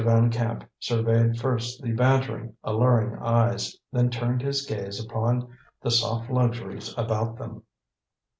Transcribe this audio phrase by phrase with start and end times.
[0.03, 5.47] Van Camp surveyed first the bantering, alluring eyes, then turned his gaze upon
[5.79, 7.61] the soft luxuries about them.